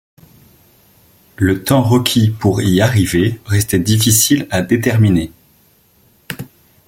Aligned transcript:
Le 1.35 1.63
temps 1.63 1.83
requis 1.83 2.31
pour 2.31 2.63
y 2.63 2.81
arriver 2.81 3.39
restait 3.45 3.77
difficile 3.77 4.47
à 4.49 4.63
déterminer. 4.63 5.31